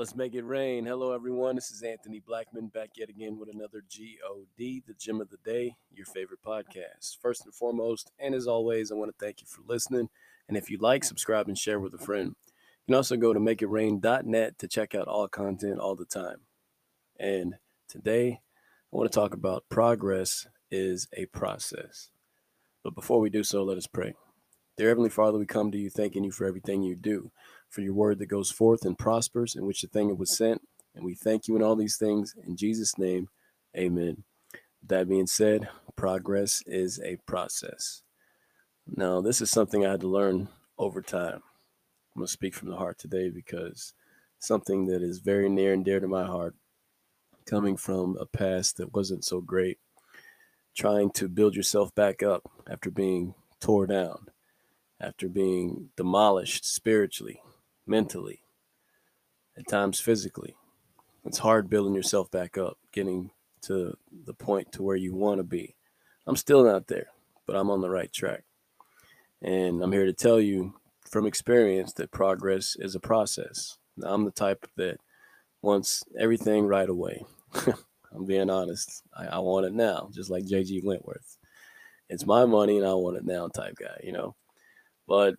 Let's 0.00 0.16
make 0.16 0.34
it 0.34 0.46
rain. 0.46 0.86
Hello, 0.86 1.12
everyone. 1.12 1.56
This 1.56 1.70
is 1.70 1.82
Anthony 1.82 2.20
Blackman 2.20 2.68
back 2.68 2.92
yet 2.96 3.10
again 3.10 3.38
with 3.38 3.50
another 3.50 3.82
GOD, 3.82 4.56
the 4.56 4.94
Gem 4.98 5.20
of 5.20 5.28
the 5.28 5.36
Day, 5.44 5.76
your 5.92 6.06
favorite 6.06 6.42
podcast. 6.42 7.18
First 7.20 7.44
and 7.44 7.52
foremost, 7.52 8.10
and 8.18 8.34
as 8.34 8.46
always, 8.46 8.90
I 8.90 8.94
want 8.94 9.10
to 9.10 9.22
thank 9.22 9.42
you 9.42 9.46
for 9.46 9.60
listening. 9.66 10.08
And 10.48 10.56
if 10.56 10.70
you 10.70 10.78
like, 10.78 11.04
subscribe 11.04 11.48
and 11.48 11.58
share 11.58 11.78
with 11.78 11.92
a 11.92 11.98
friend. 11.98 12.34
You 12.46 12.86
can 12.86 12.94
also 12.94 13.18
go 13.18 13.34
to 13.34 13.38
makeitrain.net 13.38 14.58
to 14.58 14.68
check 14.68 14.94
out 14.94 15.06
all 15.06 15.28
content 15.28 15.78
all 15.78 15.96
the 15.96 16.06
time. 16.06 16.46
And 17.18 17.56
today, 17.86 18.40
I 18.90 18.96
want 18.96 19.12
to 19.12 19.14
talk 19.14 19.34
about 19.34 19.68
progress 19.68 20.48
is 20.70 21.08
a 21.12 21.26
process. 21.26 22.08
But 22.82 22.94
before 22.94 23.20
we 23.20 23.28
do 23.28 23.44
so, 23.44 23.62
let 23.64 23.76
us 23.76 23.86
pray. 23.86 24.14
Dear 24.80 24.88
Heavenly 24.88 25.10
Father, 25.10 25.36
we 25.36 25.44
come 25.44 25.70
to 25.70 25.76
you 25.76 25.90
thanking 25.90 26.24
you 26.24 26.32
for 26.32 26.46
everything 26.46 26.82
you 26.82 26.96
do 26.96 27.32
for 27.68 27.82
your 27.82 27.92
word 27.92 28.18
that 28.18 28.30
goes 28.30 28.50
forth 28.50 28.86
and 28.86 28.96
prospers, 28.96 29.54
in 29.54 29.66
which 29.66 29.82
the 29.82 29.88
thing 29.88 30.08
it 30.08 30.16
was 30.16 30.34
sent. 30.34 30.62
And 30.94 31.04
we 31.04 31.14
thank 31.14 31.46
you 31.46 31.54
in 31.54 31.62
all 31.62 31.76
these 31.76 31.98
things. 31.98 32.34
In 32.46 32.56
Jesus' 32.56 32.96
name, 32.96 33.28
amen. 33.76 34.24
That 34.82 35.06
being 35.06 35.26
said, 35.26 35.68
progress 35.96 36.62
is 36.64 36.98
a 37.04 37.18
process. 37.26 38.00
Now, 38.86 39.20
this 39.20 39.42
is 39.42 39.50
something 39.50 39.84
I 39.84 39.90
had 39.90 40.00
to 40.00 40.08
learn 40.08 40.48
over 40.78 41.02
time. 41.02 41.42
I'm 42.14 42.20
going 42.20 42.26
to 42.26 42.32
speak 42.32 42.54
from 42.54 42.70
the 42.70 42.78
heart 42.78 42.98
today 42.98 43.28
because 43.28 43.92
something 44.38 44.86
that 44.86 45.02
is 45.02 45.18
very 45.18 45.50
near 45.50 45.74
and 45.74 45.84
dear 45.84 46.00
to 46.00 46.08
my 46.08 46.24
heart, 46.24 46.54
coming 47.44 47.76
from 47.76 48.16
a 48.18 48.24
past 48.24 48.78
that 48.78 48.94
wasn't 48.94 49.26
so 49.26 49.42
great, 49.42 49.76
trying 50.74 51.10
to 51.10 51.28
build 51.28 51.54
yourself 51.54 51.94
back 51.94 52.22
up 52.22 52.50
after 52.66 52.90
being 52.90 53.34
tore 53.60 53.86
down, 53.86 54.28
after 55.00 55.28
being 55.28 55.90
demolished 55.96 56.64
spiritually, 56.64 57.40
mentally, 57.86 58.42
at 59.56 59.68
times 59.68 60.00
physically. 60.00 60.54
It's 61.24 61.38
hard 61.38 61.68
building 61.70 61.94
yourself 61.94 62.30
back 62.30 62.58
up, 62.58 62.78
getting 62.92 63.30
to 63.62 63.96
the 64.24 64.34
point 64.34 64.72
to 64.72 64.82
where 64.82 64.96
you 64.96 65.14
want 65.14 65.38
to 65.38 65.44
be. 65.44 65.74
I'm 66.26 66.36
still 66.36 66.64
not 66.64 66.86
there, 66.86 67.08
but 67.46 67.56
I'm 67.56 67.70
on 67.70 67.80
the 67.80 67.90
right 67.90 68.12
track. 68.12 68.44
And 69.42 69.82
I'm 69.82 69.92
here 69.92 70.06
to 70.06 70.12
tell 70.12 70.40
you 70.40 70.74
from 71.08 71.26
experience 71.26 71.92
that 71.94 72.10
progress 72.10 72.76
is 72.78 72.94
a 72.94 73.00
process. 73.00 73.78
Now, 73.96 74.14
I'm 74.14 74.24
the 74.24 74.30
type 74.30 74.66
that 74.76 74.98
wants 75.62 76.04
everything 76.18 76.66
right 76.66 76.88
away. 76.88 77.24
I'm 78.12 78.24
being 78.26 78.50
honest. 78.50 79.02
I, 79.16 79.26
I, 79.26 79.38
want 79.38 79.66
it 79.66 79.72
now, 79.72 80.08
just 80.12 80.30
like 80.30 80.44
JG 80.44 80.84
Wentworth. 80.84 81.36
It's 82.08 82.26
my 82.26 82.44
money 82.44 82.78
and 82.78 82.86
I 82.86 82.94
want 82.94 83.16
it 83.16 83.24
now 83.24 83.48
type 83.48 83.76
guy, 83.78 84.00
you 84.02 84.12
know. 84.12 84.34
But 85.10 85.34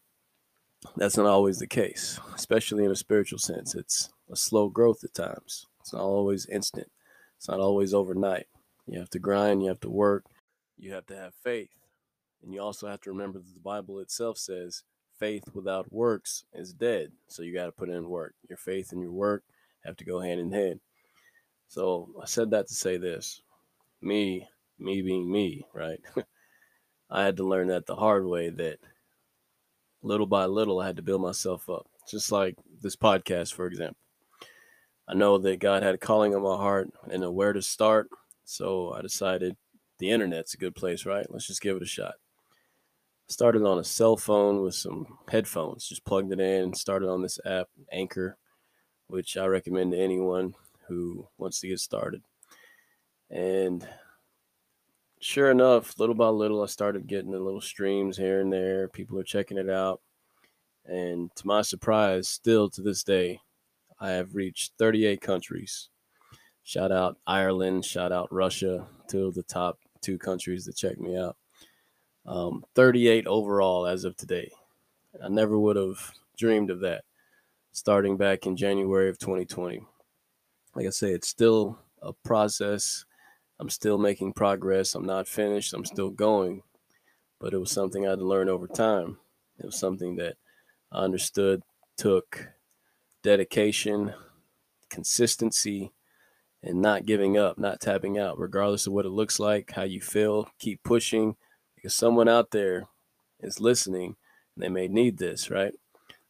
that's 0.98 1.16
not 1.16 1.28
always 1.28 1.60
the 1.60 1.66
case, 1.66 2.20
especially 2.36 2.84
in 2.84 2.92
a 2.92 2.96
spiritual 2.96 3.40
sense. 3.40 3.74
It's 3.74 4.10
a 4.30 4.36
slow 4.36 4.68
growth 4.68 5.02
at 5.06 5.14
times. 5.14 5.66
It's 5.80 5.94
not 5.94 6.02
always 6.02 6.46
instant. 6.48 6.92
It's 7.38 7.48
not 7.48 7.62
always 7.62 7.94
overnight. 7.94 8.48
You 8.86 9.00
have 9.00 9.10
to 9.12 9.20
grind, 9.20 9.64
you 9.64 9.70
have 9.70 9.80
to 9.80 9.90
work, 9.90 10.26
you 10.78 10.92
have 10.92 11.06
to 11.06 11.16
have 11.16 11.34
faith. 11.42 11.70
And 12.44 12.54
you 12.54 12.60
also 12.62 12.90
have 12.90 13.00
to 13.02 13.12
remember 13.12 13.40
that 13.40 13.54
the 13.54 13.62
Bible 13.62 14.00
itself 14.00 14.38
says 14.38 14.84
faith 15.18 15.46
without 15.54 15.94
works 15.94 16.44
is 16.54 16.74
dead. 16.74 17.14
So 17.30 17.42
you 17.42 17.54
got 17.54 17.68
to 17.68 17.72
put 17.72 17.88
in 17.88 18.10
work. 18.10 18.34
Your 18.50 18.58
faith 18.58 18.92
and 18.92 19.02
your 19.02 19.14
work 19.14 19.46
have 19.86 19.96
to 19.98 20.04
go 20.04 20.20
hand 20.20 20.42
in 20.42 20.52
hand. 20.52 20.82
So 21.70 22.10
I 22.22 22.26
said 22.26 22.52
that 22.52 22.68
to 22.68 22.74
say 22.74 22.98
this 22.98 23.42
me, 24.02 24.50
me 24.78 25.02
being 25.02 25.32
me, 25.32 25.66
right? 25.74 26.02
I 27.10 27.24
had 27.24 27.38
to 27.38 27.48
learn 27.48 27.70
that 27.70 27.86
the 27.86 27.96
hard 27.96 28.26
way 28.26 28.50
that 28.50 28.80
little 30.04 30.26
by 30.26 30.46
little, 30.46 30.80
I 30.80 30.88
had 30.88 30.96
to 30.98 31.02
build 31.02 31.22
myself 31.22 31.70
up. 31.70 31.88
Just 32.10 32.32
like 32.32 32.56
this 32.82 32.96
podcast, 32.96 33.54
for 33.54 33.68
example. 33.68 33.98
I 35.08 35.14
know 35.14 35.38
that 35.38 35.60
God 35.60 35.84
had 35.84 35.96
a 35.96 35.98
calling 35.98 36.34
on 36.36 36.42
my 36.42 36.56
heart 36.56 36.92
and 37.10 37.22
know 37.22 37.32
where 37.32 37.54
to 37.54 37.62
start. 37.62 38.10
So 38.46 38.94
I 38.94 39.02
decided 39.02 39.56
the 39.98 40.10
internet's 40.10 40.54
a 40.54 40.58
good 40.58 40.76
place, 40.76 41.06
right? 41.06 41.26
Let's 41.30 41.48
just 41.48 41.62
give 41.62 41.76
it 41.78 41.84
a 41.84 41.88
shot. 41.88 42.16
Started 43.28 43.64
on 43.64 43.80
a 43.80 43.84
cell 43.84 44.18
phone 44.18 44.62
with 44.62 44.76
some 44.76 45.18
headphones, 45.30 45.88
just 45.88 46.04
plugged 46.06 46.32
it 46.34 46.40
in 46.40 46.64
and 46.64 46.78
started 46.78 47.08
on 47.08 47.22
this 47.22 47.40
app, 47.46 47.70
Anchor, 47.92 48.38
which 49.08 49.38
I 49.38 49.46
recommend 49.46 49.94
to 49.94 50.00
anyone 50.00 50.54
who 50.88 51.28
wants 51.38 51.62
to 51.62 51.68
get 51.68 51.80
started. 51.80 52.24
And 53.30 53.88
sure 55.22 55.52
enough, 55.52 55.98
little 56.00 56.16
by 56.16 56.28
little, 56.28 56.64
I 56.64 56.66
started 56.66 57.08
getting 57.08 57.32
the 57.32 57.40
little 57.40 57.62
streams 57.62 58.18
here 58.18 58.42
and 58.42 58.52
there. 58.52 58.90
People 58.90 59.18
are 59.20 59.24
checking 59.24 59.58
it 59.58 59.70
out. 59.70 60.02
And 60.86 61.34
to 61.36 61.48
my 61.48 61.62
surprise, 61.62 62.28
still 62.28 62.70
to 62.72 62.82
this 62.82 63.04
day, 63.04 63.40
I 64.00 64.12
have 64.12 64.36
reached 64.36 64.74
38 64.80 65.22
countries. 65.22 65.90
Shout 66.64 66.92
out 66.92 67.18
Ireland, 67.26 67.86
shout 67.86 68.12
out 68.12 68.34
Russia, 68.34 68.88
two 69.08 69.28
of 69.28 69.36
the 69.36 69.44
top 69.44 69.80
two 70.02 70.18
countries 70.18 70.66
that 70.66 70.76
check 70.76 71.00
me 71.00 71.18
out. 71.18 71.38
Um, 72.26 72.66
38 72.76 73.28
overall 73.28 73.86
as 73.86 74.04
of 74.04 74.16
today. 74.16 74.52
I 75.24 75.28
never 75.30 75.58
would 75.58 75.76
have 75.76 76.12
dreamed 76.38 76.72
of 76.72 76.80
that 76.82 77.04
starting 77.72 78.18
back 78.18 78.46
in 78.46 78.56
January 78.56 79.10
of 79.10 79.20
2020. 79.20 79.86
Like 80.76 80.86
I 80.88 80.90
say, 80.90 81.12
it's 81.12 81.28
still 81.28 81.78
a 82.02 82.14
process 82.14 83.06
I'm 83.62 83.70
still 83.70 84.00
making 84.00 84.34
progress. 84.34 84.96
I'm 84.96 85.06
not 85.06 85.28
finished. 85.28 85.72
I'm 85.76 85.86
still 85.86 86.10
going. 86.10 86.64
But 87.40 87.54
it 87.54 87.60
was 87.60 87.70
something 87.70 88.08
I 88.08 88.10
had 88.10 88.20
to 88.20 88.26
learn 88.26 88.50
over 88.50 88.66
time. 88.66 89.20
It 89.60 89.68
was 89.68 89.78
something 89.78 90.16
that 90.16 90.36
I 90.92 91.04
understood 91.04 91.62
took 91.96 92.48
dedication, 93.22 94.16
consistency, 94.90 95.92
and 96.64 96.82
not 96.82 97.06
giving 97.06 97.38
up, 97.38 97.60
not 97.60 97.80
tapping 97.80 98.18
out, 98.18 98.40
regardless 98.40 98.88
of 98.88 98.94
what 98.94 99.06
it 99.06 99.10
looks 99.10 99.40
like, 99.40 99.74
how 99.74 99.84
you 99.84 100.02
feel. 100.02 100.50
Keep 100.58 100.82
pushing 100.84 101.36
because 101.76 101.94
someone 101.94 102.28
out 102.28 102.50
there 102.50 102.88
is 103.42 103.60
listening 103.60 104.16
and 104.56 104.64
they 104.64 104.70
may 104.70 104.88
need 104.88 105.20
this, 105.20 105.52
right? 105.52 105.74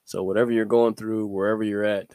So, 0.03 0.21
whatever 0.21 0.51
you're 0.51 0.65
going 0.65 0.95
through, 0.95 1.27
wherever 1.27 1.63
you're 1.63 1.85
at, 1.85 2.07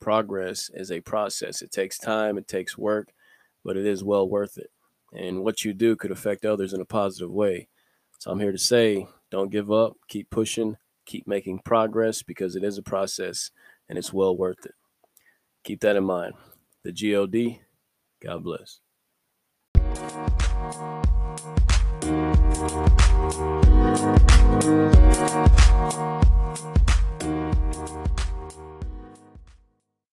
progress 0.00 0.68
is 0.74 0.90
a 0.90 1.00
process. 1.00 1.62
It 1.62 1.70
takes 1.70 1.96
time, 1.96 2.36
it 2.38 2.48
takes 2.48 2.76
work, 2.76 3.12
but 3.68 3.76
it 3.76 3.84
is 3.84 4.02
well 4.02 4.26
worth 4.26 4.56
it. 4.56 4.70
And 5.12 5.44
what 5.44 5.62
you 5.62 5.74
do 5.74 5.94
could 5.94 6.10
affect 6.10 6.46
others 6.46 6.72
in 6.72 6.80
a 6.80 6.86
positive 6.86 7.30
way. 7.30 7.68
So 8.18 8.30
I'm 8.30 8.40
here 8.40 8.50
to 8.50 8.56
say 8.56 9.06
don't 9.30 9.50
give 9.50 9.70
up, 9.70 9.92
keep 10.08 10.30
pushing, 10.30 10.78
keep 11.04 11.26
making 11.26 11.58
progress 11.66 12.22
because 12.22 12.56
it 12.56 12.64
is 12.64 12.78
a 12.78 12.82
process 12.82 13.50
and 13.86 13.98
it's 13.98 14.10
well 14.10 14.34
worth 14.34 14.64
it. 14.64 14.72
Keep 15.64 15.80
that 15.82 15.96
in 15.96 16.04
mind. 16.04 16.32
The 16.82 16.92
GOD, 16.92 17.60
God 18.24 18.42
bless. 18.42 18.80